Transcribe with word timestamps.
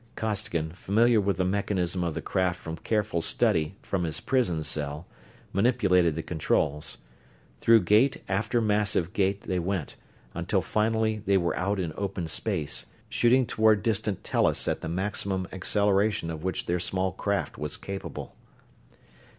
Costigan, 0.15 0.71
familiar 0.71 1.21
with 1.21 1.37
the 1.37 1.45
mechanism 1.45 2.03
of 2.03 2.15
the 2.15 2.23
craft 2.23 2.59
from 2.59 2.75
careful 2.77 3.21
study 3.21 3.75
from 3.83 4.03
his 4.03 4.19
prison 4.19 4.63
cell, 4.63 5.05
manipulated 5.53 6.15
the 6.15 6.23
controls. 6.23 6.97
Through 7.59 7.81
gate 7.83 8.23
after 8.27 8.61
massive 8.61 9.13
gate 9.13 9.41
they 9.41 9.59
went, 9.59 9.97
until 10.33 10.63
finally 10.63 11.21
they 11.27 11.37
were 11.37 11.55
out 11.55 11.79
in 11.79 11.93
open 11.95 12.25
space, 12.27 12.87
shooting 13.09 13.45
toward 13.45 13.83
distant 13.83 14.23
Tellus 14.23 14.67
at 14.67 14.81
the 14.81 14.89
maximum 14.89 15.47
acceleration 15.51 16.31
of 16.31 16.43
which 16.43 16.65
their 16.65 16.79
small 16.79 17.11
craft 17.11 17.59
was 17.59 17.77
capable. 17.77 18.35